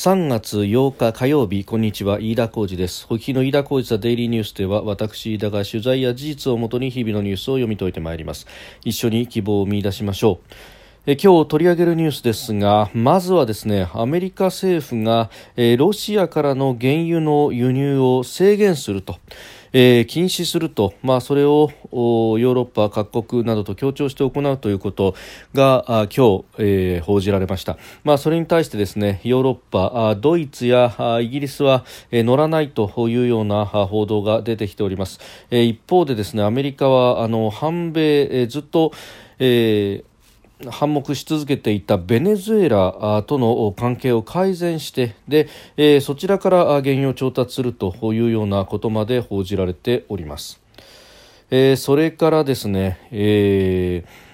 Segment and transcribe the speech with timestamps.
[0.00, 2.20] 3月8日火曜日こんにちは。
[2.20, 3.06] 飯田浩二です。
[3.10, 8.46] お聞きの飯田浩二ザデイリーニュースでは私飯田が取材や事実をもとに日々のニュースを読み解いてまいります。
[8.82, 10.54] 一緒に希望を見出しましょう。
[11.06, 15.28] え今日取り上げるニュースですがまずはですねアメリカ政府が、
[15.58, 19.18] えロシアからの原油の輸入を制限すると。
[19.72, 25.14] えー、禁止すると、まあ、それをヨーロッパ各国などと協調して行うということ
[25.54, 35.20] があ今日、えー、報じられました、まあ、それに対してですねヨーロッパあドイツやあイギリスは、えー、乗らないというような報道が出てきております、
[35.50, 38.92] えー、一方でですねアメリカはあの反米、えー、ずっと、
[39.38, 40.09] えー
[40.68, 50.60] 反目し続けていたベネズエラとの関係を改善してで、えー、そちらから原油を調達するというようなことまで報じられております。
[51.50, 54.29] えー、それからですね、えー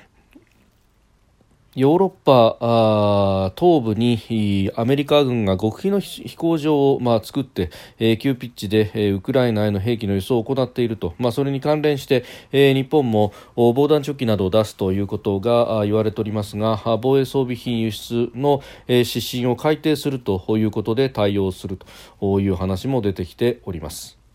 [1.77, 7.69] ヨーロッパ東部にアメリカ軍が極秘の飛行場を、まあ、作って、
[7.99, 21.79] えー、急ピッチで、えー、ウクライナへの兵器の輸送を行っていると、まあ、それに関連して、えー、日本も防弾チョッキなどを出すということが言われておりますが防衛装備品輸出の、え、指針を改定するということで対応する
[22.21, 24.26] という話も出てきております。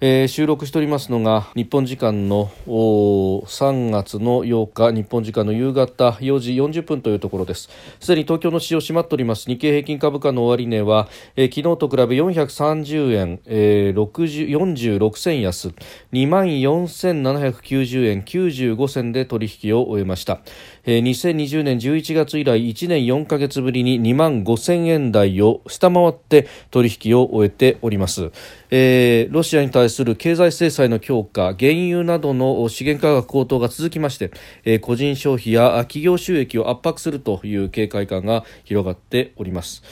[0.00, 7.70] えー、収録しておりますのが日本時間の3月の8日日本時間の夕方4時40分というところです。
[8.00, 9.46] すでに東京の市場閉まっております。
[9.46, 15.74] 日経平均株価の終値は、えー、昨日と比べ430円、えー、46銭安。
[16.12, 20.40] 2万4790円95銭で取引を終えました、
[20.84, 28.30] えー、2020年11月以来1年4か月ぶりに2万5000円台を下回って取引を終えております、
[28.70, 34.30] えー、ロシアに対する経済制裁の強化原油などの資源価格高騰が続きまして、
[34.64, 39.82] え、個人消費や企業収益を圧迫するという警戒感が広がっております。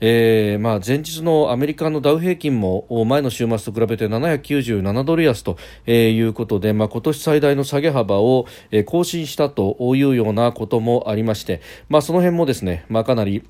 [0.00, 8.46] えーまあ、前日のアメリカのダウ平均も前の週末と比べて797ドル安ということで、まあ、今年最大の下げ幅を
[8.86, 13.44] 更新したというようなこともありまして、まあ、その辺もですね、まあ、かなり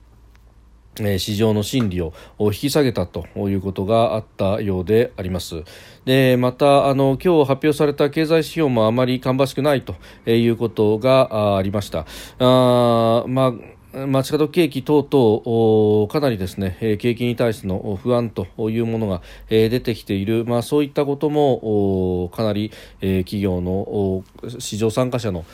[0.96, 5.62] 市場の心理を引き下げたということがあったようであります。
[6.04, 9.94] でまたあの今日発表された経済指標もあまり芳しくないと
[10.30, 12.06] いうことがありました。
[12.38, 24.22] あまあ街角景気等々かなりですね景気に対しての不安というものが出てきている、まあ、そういったこともかなり企業の
[24.60, 25.44] 市場参加者の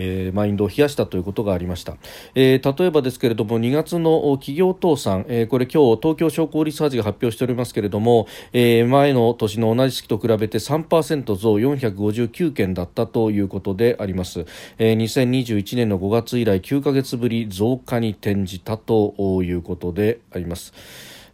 [0.00, 1.96] えー、マインドを冷やしたということがありました、
[2.34, 14.46] えー、例えばですけれども2月の企業倒産、えー、これ今日東京商工リサーチが発表しておりますけれども、えー、前の年の同じ月と比べて3%増459件だったということであります、
[14.78, 20.72] えー、2021年の5月以来9ヶ月ぶり増加に転じたということであります。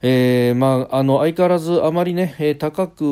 [0.03, 3.05] えーまあ、あの相変わらずあまりね、高く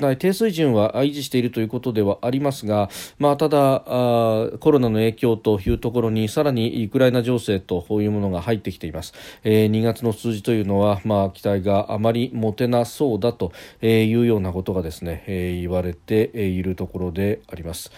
[0.00, 2.88] ない低水準は維持しているということではありますが、
[3.18, 9.12] まあ、ただあコロナの影響というところにさらにウクライナ情勢というものが入ってきています、
[9.44, 13.52] えー、2月の数字というのは、まあ、期待があまり持てなそうだと
[13.82, 17.90] いうようなことがですね、えー、言われているところであります。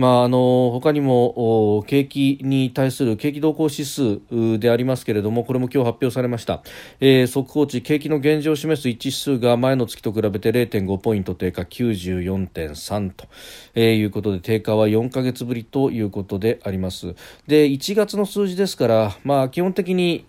[0.00, 4.18] まあ、あの他にも景気に対する景気動向指数
[4.58, 6.62] でありますけれどもこれも今日発表されました、
[7.00, 13.26] えー、速報値景気の現状を示す一致指数が前の月と比べて0.5ポイント低下94.3と、
[13.74, 17.14] えー、いうことで低下は4か月ぶりということであります。
[17.46, 20.24] で1月の数字ですから、まあ、基本的に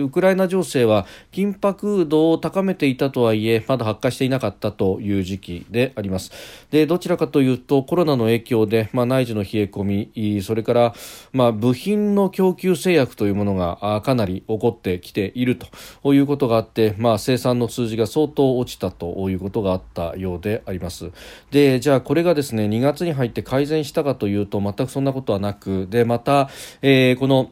[0.00, 6.32] ウクライナ情勢は緊迫度を高めていたとはいえまだ発火していなかったという時期であります。
[6.72, 10.94] でどちらかというとコロナの影響でまあ、内需の冷え込みそれから、
[11.32, 15.58] まあ、部品の供給制約というものがかなり起こってきている
[16.02, 21.12] ということがあって、まあ、生産の数字が相当落ちたということがあったようであります
[21.50, 26.48] でじゃあこれがですね2月に入って改善したかというと全くそんなことはなくでまた、
[26.80, 27.50] えー、この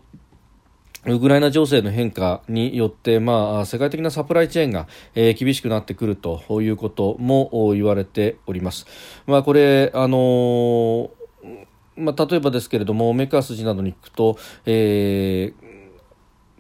[1.07, 8.87] ウクライナ情勢の変化によって、まあ、世界的なサプライチェーンが、えー、厳しくなってくるということも言われております。
[9.27, 11.24] まあ、これ、あのー
[11.97, 15.84] まあ、例えばですけれどもメカ筋などに聞くと、えー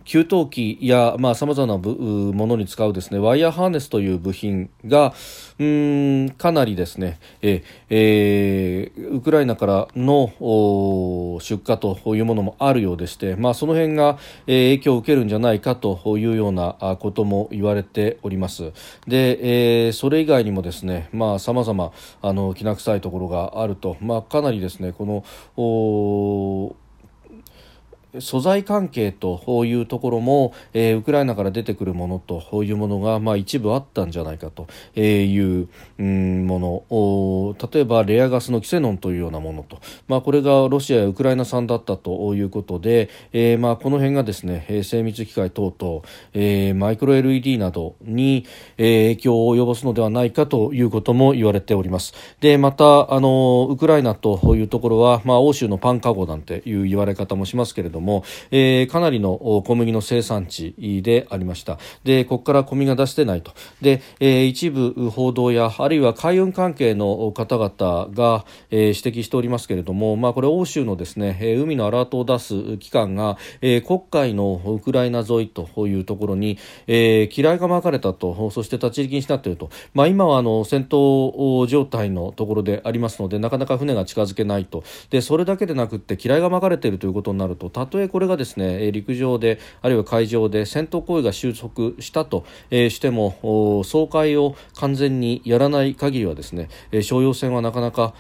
[0.05, 5.15] 給湯器やさまざ、まなものに使うですねワイヤーハーネスという部品が
[5.59, 10.33] うんかなりですねえ、えー、ウクライナからの
[11.41, 18.73] 出荷というものもあるようでして、まあ、その辺が、えー、影響を受けるんじゃないかというようなことも言われております。
[19.07, 21.09] で、えー、それ以外にもですね
[21.39, 26.77] さまざ、まあのきな臭いところがあると、まあ、かなりですねこの
[28.21, 34.67] 素材関係というところも、えー、ウクライナから出てくるものというものが、まあ、一部あったんじゃないかと
[34.99, 35.69] いう、
[35.99, 37.69] もの。
[37.73, 46.03] 例えばレアガスのキセノンというようなものと、まあ、これがロシアやウクライナ産だったということで、えーまあ、この辺がですね精密機械等々、
[46.33, 48.47] えー、マイクロ LED などに、
[48.77, 52.15] え、影響を及ぼすのではないかということも言われております。
[52.41, 58.04] でまたあのウクライナというところは、まあ、欧州のパンカゴなんていう言われ方もしますけれども、
[58.51, 61.79] えー、かなりの小麦の生産地でありました。
[62.05, 63.53] でここから小麦が出してないと。
[63.81, 84.85] で、えー、一部報道やあるいは海運関係の方々が、えー、指摘しておりますけれども、まあ、これ欧州のですね、海のアラートを出す機関が、えー、黒海のウクライナ沿いというところに、えー、機雷が巻かれたとそして立ち入り禁止になっていると、まあ、今はあの戦闘状態のところでありますのでなかなか船が近づけないと。
[85.11, 98.15] でそれだけでなくって機雷が巻かれているということになるととえこれがですね陸上であるいは海上で戦闘行為が収束したと、しても総会を完全にやらない限りはですね、えー、商用船はなかなか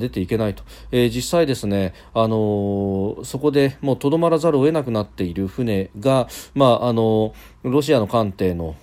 [0.00, 8.76] 出ていけないと、実際ですね、あの、そこでもうとどまらざるを得なくなっている船が、まああのーロシアの艦艇の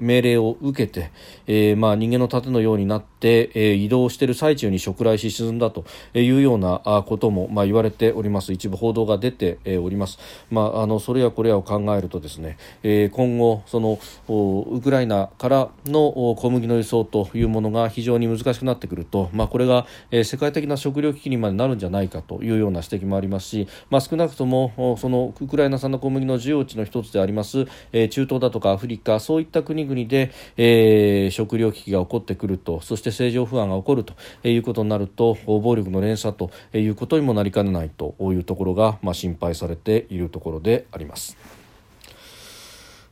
[0.00, 1.10] 命令を受けて、
[1.48, 8.52] えー、まあ人間の盾のようになって、えー、移動している最中に触雷し沈んだというようなことも、まあ、言われております。
[8.52, 10.18] 一部報道が出て、おります、
[10.50, 13.98] まあ、あのそれやこれやを考えるとですね、え、今後その
[14.28, 34.14] ウクライナからの小麦の輸送というものが非常に難しくなってくると、まあ、これが、世界的な食糧危機にまでなるんじゃないかというような指摘もありますし、まあ、少なくともそのウクライナ産の小麦の需要地の一つでありますえ中東だとかアフリカそういった国々で、え、食糧危機が起こってくるとそして政情不安が起こると
[34.46, 41.36] いうことになると暴力の連鎖ということにもなりかねないというところが、まあ、心配されているところであります。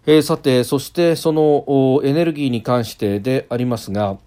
[0.06, 4.18] えー、さて、そしてそのエネルギーに関してでありますが、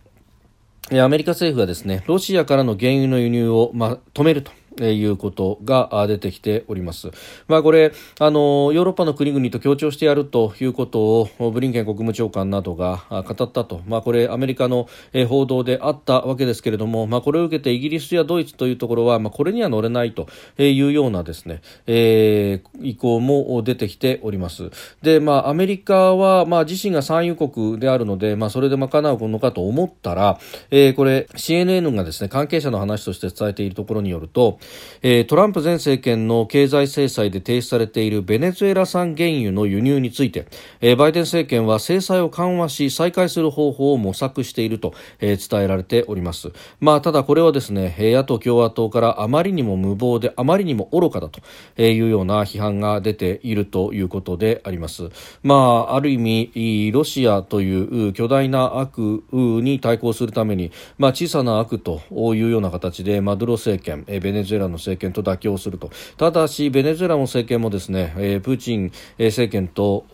[0.92, 4.52] アメリカ政府はですね、ロシアからの原油の輸入を、まあ、止めると。
[4.80, 7.12] いうことが出てきております。
[7.48, 11.00] まあこれ、あの、ヨーロッパの国々と協調してやるということ
[11.40, 13.82] をブリンケン国務長官などが語ったと。
[13.88, 14.88] まあこれアメリカの
[15.28, 20.28] 報道であったわけですけれども、まあこれを受けてイギリスやドイツというところは、まあこれには乗れないと
[20.58, 24.70] いうようなですね、えー、意向も出てきております。
[25.02, 30.40] で、まあアメリカは、まあ自身が産油国であるので、まあそれで賄うのかと思ったら、
[30.72, 34.60] えー、これ CNN がですね、関係者の話として伝えているところによると、
[35.02, 40.48] えー、トランプ前政権の経済制裁で停止されているベネズエラ産原油の輸入について、
[40.82, 46.52] えー、バイデン政権は制裁を緩和し再開する方法を模索していると、えー、伝えられております。
[46.80, 51.42] まあ、ただこれはですね、野党共和党からあまりにも無謀であまりにも愚かだと
[51.82, 55.10] いうような批判が出ているということであります。
[55.44, 55.56] ま
[55.90, 65.90] あ、ある意味、ロシアという巨大な悪に対抗するために、まあ、小さな悪というような形でマドゥロ政権、ベネズエラエラの政権と妥協すると。
[66.18, 70.06] ただしベネズエラの政権もですね、えー、プーチン政権と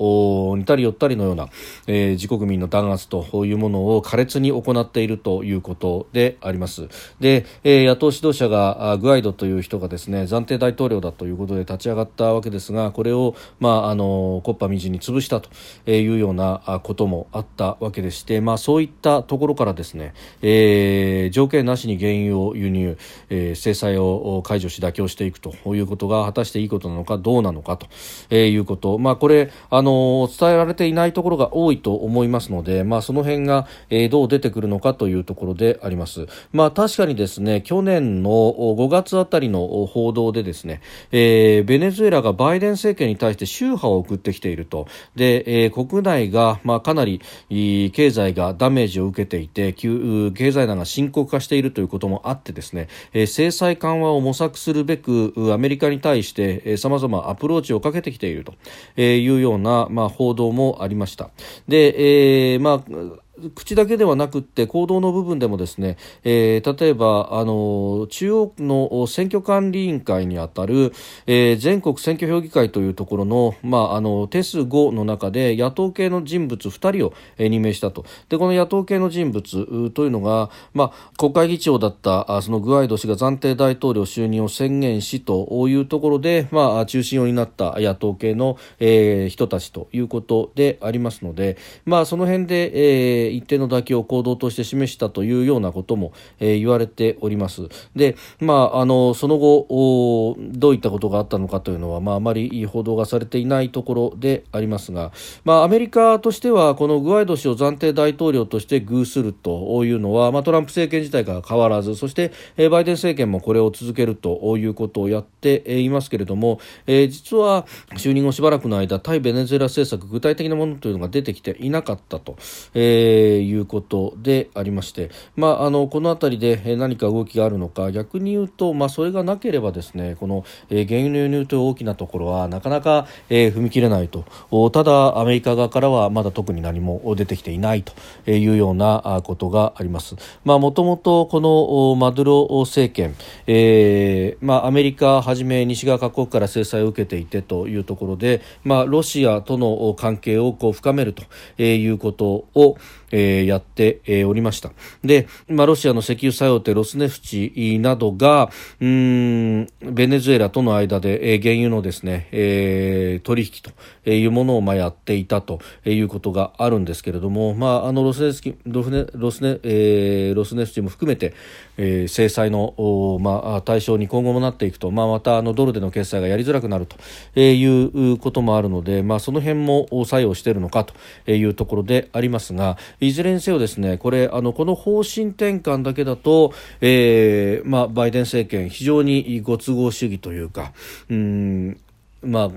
[0.58, 1.50] 似たり寄ったりのような、
[1.88, 6.88] えー、自国民の弾圧というものを苛烈に行っているということであります。
[7.20, 15.50] で、えー、野党指導者がグアイドという人がですね暫定大統領だということで立ち上がったわけですがこれを、まあ、あのコッパみじんに潰したと
[15.90, 22.98] いうようなこともあったわけでして、まあ、そういったところからですね、えー、条件なしに原油を輸入、
[23.30, 27.88] えー、制裁を解除し妥協していくということが果たしていいことなのかどうなのかと、
[28.30, 36.28] えいうこと、まあ、これあの伝えられていないところが多いと思いますので、まあ、その辺が、えどう出てくるのかというところであります。
[36.52, 58.54] まあ、確かにですね去年の5月あたりの報道でですね、えー、ベネズエラがバイデン政権に対して秋波を送ってきているとで、えー、国内が、まあ、かなり経済がダメージを受けていて経済難が深刻化しているということもあってですね、えー、制裁緩和を模索するべくアメリカに対してさまざまアプローチをかけてきていると
[59.02, 61.30] いうような、まあ、報道もありました。
[61.68, 63.24] で、えー、まあ
[63.56, 70.94] 口だけではなくって行動の部分でもですね、えー、例えばあの中央の選挙管理委員会にあたる、
[71.26, 78.06] えー、全国選挙評議会というところの,、まあ、あの定数5の中で野党系の人物2人を、えー、任命したと。
[78.30, 97.70] でこの野党系の人物というのが、まあ、国会議長だったそのグアイド氏が暫定大統領就任を宣言しというところで、まあ、中心を担った野党系の、えー、人たちということでありますので、まあ、その辺で、えーえー、一定の妥協を行動として示したというようなことも、えー、言われております。
[97.96, 105.12] で、まあ、あのその後どういったことがあったのかというのは、まあ、あまり報道がされていないところでありますが、
[105.44, 117.66] まあ、アメリカとしてはこのグアイド氏を暫定大統領として遇するというのは、まあ、トランプ政権自体から変わらずそして、えー、バイデン政権もこれを続けるということをやっていますけれども、えー、実は
[117.96, 122.36] 就任後しばらくの間対ベネズエラ政策具体的なものというのが出てきていなかったと、
[122.74, 134.26] えー、いうことでありまして、まあ、あのこの辺りで何か動きがあるのか逆に言うと、まあ、それがなければですねこの、えー、原油の輸入という大きなところはなかなか、えー、踏み切れないと
[134.72, 137.94] ただアメリカ側からはまだ特に何も出てきていないと
[138.30, 140.16] いうようなことがあります。
[140.44, 143.16] もともとこのマドゥロ政権、
[143.48, 151.24] えーまあ、アメリカはじめ西側各国から制裁を受けていてというところで、まあ、ロシアとの関係をこう深めると
[151.62, 152.78] いうことを、
[153.16, 154.72] えー、やって、えー、おりました。
[155.04, 158.50] で、まあ、ロシアの石油作用ってロスネフチなどが、
[158.82, 163.62] うん、ベネズエラとの間で、えー、原油のですね、えー、取引
[164.04, 171.34] というものを、まあ、やっていたということがあるんですけれども、まあ、あのロスネスキロスネロスネ、えー、ロスネフチも含めて、
[171.78, 176.96] えー、制裁の、まあ、対象に今後もなっていくと、まあ、またあのドルでの決済がやりづらくなると
[177.36, 190.74] えいうこともあるので、まあ、その辺も作用しているのかというところでありますがいずれにせよですねこれあのこの方針転換だけだと、えーまあ、バイデン政権非常にご都合主義というか
[191.10, 191.78] うん
[192.22, 192.52] まあ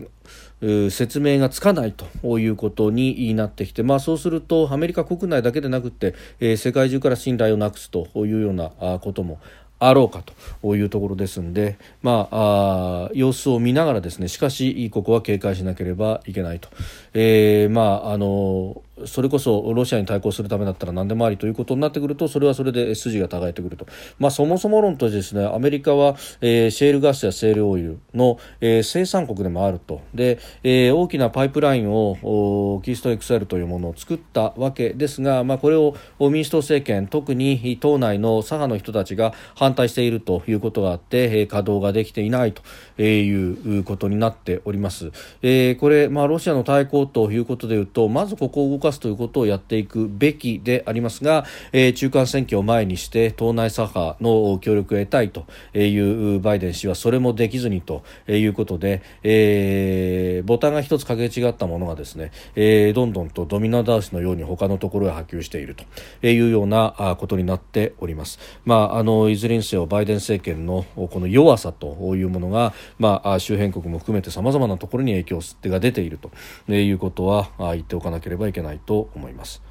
[0.90, 9.38] 説明がつかないということになってきて、まあ、そうするとアメリカ国内だけでなくて、えー、世界中から信頼をなくすというようなことも
[9.78, 10.22] あろうか
[10.62, 16.70] というところですので、まあ、あ様子を見ながらですねしかしここは警戒しなければいけないと、
[17.12, 23.86] えー、まああのそれこそロシアに対抗するためだったら何でもありということになってくるとそれはそれで筋が違えてくると、
[24.18, 42.62] まあ、そもそも論としてですねアメリカは、えー、シェールガスやセールオイルの、えー、生産国でもあるとで、えー、大きなパイプラインをキーストン XL というものを作ったわけですが、まあ、これを民主党政権特に党内の左派の人たちが反対しているということがあって、えー、稼働ができていないと
[43.02, 45.10] いうことになっております。
[45.42, 65.76] えー、これ、まあ、ロシアの対抗ということでいうとまずここを動かすということをやっていくべきでありますが、えー、中間選挙を前にして党内左派の協力を得たいというバイデン氏はそれもできずにということで、えー、ボタンが一つかけ違ったものがですね、えー、どんどんとドミノ倒しのように他のところへ波及している
[66.20, 68.38] というようなことになっております。
[68.64, 76.30] まあ、あのいずれにせよバイデン政権のこの弱さというものが、まあ、周辺国も含めてさまざまなところに影響が出ていると
[76.72, 79.62] いうことは言っておかなければいけないと思います。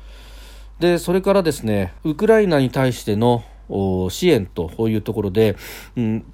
[0.80, 3.44] でそれからですねウクライナに対しての
[4.10, 5.56] 支援というところで、
[5.96, 6.34] うん、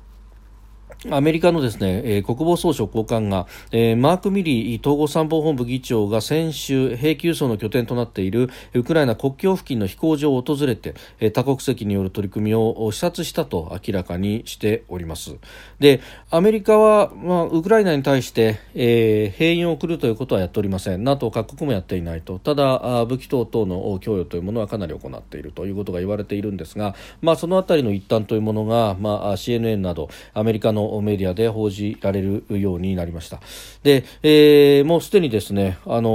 [1.10, 15.38] アメリカのですね、えー、国防総省高官が、えー、マーク・ミリー統合参謀本部議長が先週兵器輸送の拠点となっているウクライナ国境付近の飛行場を訪れて、えー、多国籍による取り組みを視察したと明らかにしております。
[15.80, 21.04] でアメリカは、まあ、ウクライナに対して、えー、兵員を送るということはやっておりません。
[21.04, 22.38] NATO 各国もやっていないと。
[22.38, 33.40] ただ武器等々の供与というものはかなり行っているということが言われているんですが、まあ、そのあたりの一端というものが、まあ、CNN などアメリカのメディアで報じられるようになりました。
[33.84, 36.10] で、えー、もうすでにですね、あの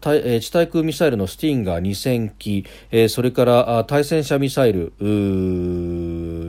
[0.00, 4.92] ー、地対空ミサイルのスティンガー2000機、えー、それから対戦車ミサイル、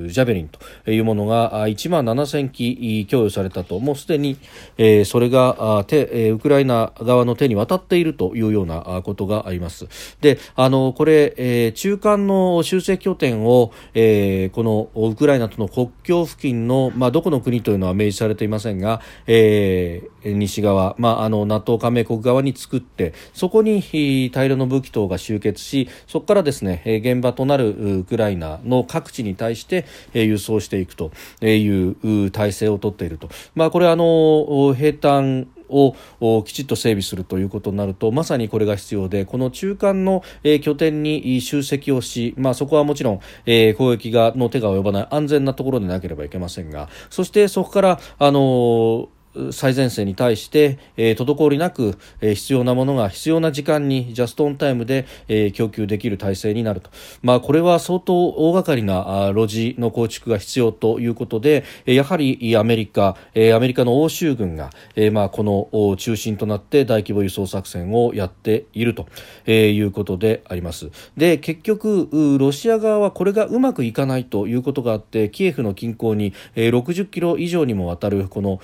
[0.09, 4.38] ジャベリンというものが1万7000機供与されたと、もうすでに、
[4.77, 9.88] えー、それが手、ウクライナ側の手に渡っているというようなことがあります。
[10.21, 35.96] で、あのこれ、えー、中間の修正拠点を、えー、このウクライナとの国境付近の、まあ、どこの国というのは明示されていませんが、えー、西側、まあ、あの NATO 加盟国側に作ってそこに大量の武器等が集結しそこからですね現場となるウクライナの各地に対して輸送していくという体制をとっていると、まあ、これはあの兵隊を
[36.44, 49.08] きちっと整備するということになるとまさにこれが必要でこの中間の、えー、拠点に集積をし、まあ、そこはもちろん、えー、攻撃がの手が及ばない安全なところでなければいけませんがそしてそこから、あのー
[49.51, 56.89] 最前線に対して、えー、滞りなく、えー、必要なものが必要な時間にジャストオンタイムで、えー、供給できる体制になると、
[57.22, 69.08] まあ、これは相当大掛かりな路地の構築が必要ということでやはりアメリカ、えー、アメリカの欧州軍が、えー、まあこの中心となって大規模輸送作戦をやっていると、
[69.46, 70.89] えー、いうことであります。
[71.18, 78.60] で結局ロシア側はこれがうまくいかないということがあってキエフの近郊に、えー、60キロ以上にもわたるこの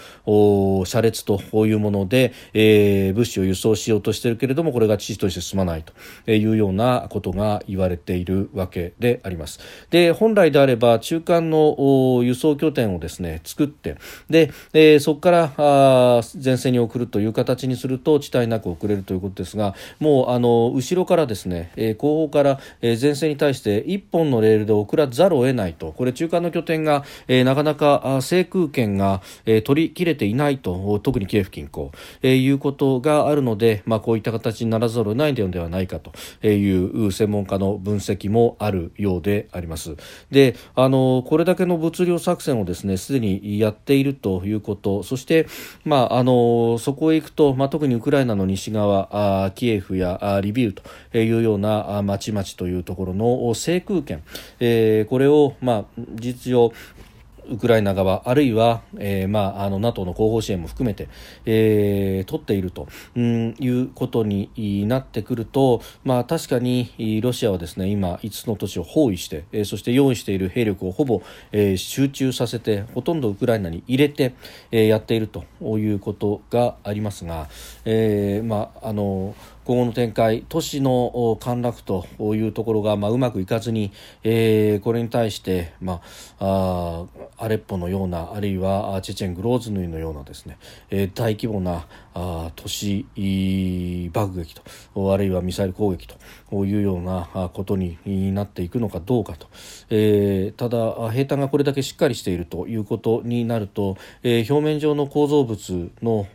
[0.85, 9.59] 車列というもので、えー、物資を輸送しようとしているけれどもこれが遅々として進まないというようなことが言われているわけであります。
[9.89, 13.97] で本来であれば中間の輸送拠点をですね作って
[14.29, 25.91] で、えー、そこからあ前線に送るという形にすると遅滞なく送れるということですがもうあの後ろからですね、えー、後方から、え、前線に対して1本のレールで送らざるを得ないと。
[25.91, 31.91] これ中間の拠点が、えー、なかなか制空権が、えー、取り切れていないと特にキエフ近郊、
[32.21, 36.11] えー、いうことがあるので、まあ、こういった形にならざるを得ないのではないかと
[36.47, 39.95] いう専門家の分析もあるようであります。
[40.29, 45.47] であのこれだけの物量作戦をですねすでにやっているということそして、
[45.85, 50.83] まあ、あのそこへ行くと、まあ、特にウクライナの西側あキエフやあリビウと
[51.17, 54.23] いうような町々というところの制空権、
[54.59, 56.73] えー、これを、まあ、実情
[57.51, 61.09] ウクライナ側あるいは、えーまあ、あの NATO の後方支援も含めて、
[61.45, 74.33] えー、取っていると、うん、いうことになってくると、まあ、確かにロシアはですね今5つの都市を包囲して、えー、そして用意している兵力をほぼ、えー、集中させてほとんどウクライナに入れて、
[74.71, 77.49] えー、やっているということがありますが、
[77.83, 79.35] えーまあ、あの
[79.71, 86.01] 今後の展開都市の陥落というところが、まあ、うまくいかずに、えー、これに対して、ま
[86.39, 90.57] あ、あアレッポのようなあるいはチェチェングローズヌイのようなですね、
[90.89, 93.05] えー、大規模なあ都市
[94.11, 94.55] 爆撃
[94.93, 97.97] とあるいはミサイル攻撃というようなことに
[98.33, 99.47] なっていくのかどうかと、
[99.89, 106.27] えー、ただ兵隊がこれだけしっかりしているということになると、えー、表面上の構造物の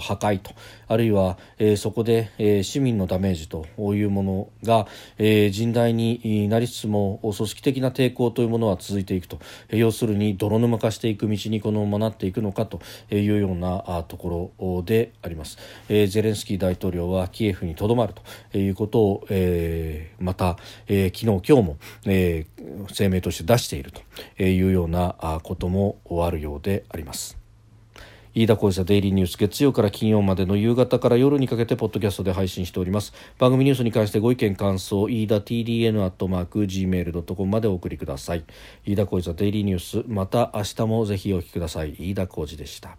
[0.00, 0.52] 破壊と
[0.88, 4.86] あるいは、えー、そこで、えー、市民のダメージというものが、
[5.18, 12.80] えー、甚大になりつつも組織的な抵抗というものは続いていくと、えー、要するに泥沼化していく道にこのままなっていくのかと
[13.10, 15.58] いうようなところでであります、
[15.88, 18.14] えー、ゼレンスキー大統領はキエフにとどまる
[18.50, 20.56] ということを、えー、また、
[20.86, 27.38] えー、昨日今日も、えー、声明として出しているというようなこともあるようであります。
[28.36, 33.12] 飯田浩司デイリーニュース月曜から金曜までの夕方から夜にかけてポッドキャストで配信しております。
[33.38, 38.44] 番組ニュースに関してご意見感想飯田 TDN アットマーク Gmail.com までお送りください。
[38.84, 41.94] 飯田浩司デイリーニュースまた明日もぜひお聞きください。
[41.96, 42.96] 飯田浩司でした。